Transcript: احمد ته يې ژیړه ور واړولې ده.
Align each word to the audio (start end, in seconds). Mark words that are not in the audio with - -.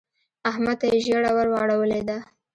احمد 0.49 0.75
ته 0.81 0.85
يې 0.91 0.97
ژیړه 1.05 1.31
ور 1.35 1.47
واړولې 1.53 2.01
ده. 2.07 2.17